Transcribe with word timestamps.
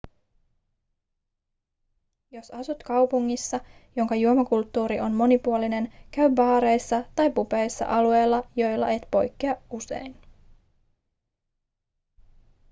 jos 2.31 2.51
asut 2.51 2.83
kaupungissa 2.83 3.59
jonka 3.95 4.15
juomakulttuuri 4.15 4.99
on 4.99 5.11
monipuolinen 5.13 5.93
käy 6.11 6.29
baareissa 6.29 7.03
tai 7.15 7.31
pubeissa 7.31 7.85
alueilla 7.85 8.43
joilla 8.55 8.89
et 8.91 9.07
poikkea 9.11 9.55
usein 9.69 10.15